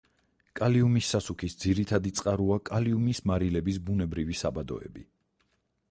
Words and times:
კალიუმის 0.59 1.09
სასუქის 1.15 1.57
ძირითადი 1.65 2.13
წყაროა 2.21 2.57
კალიუმის 2.71 3.23
მარილების 3.33 3.79
ბუნებრივი 3.91 4.41
საბადოები. 4.45 5.07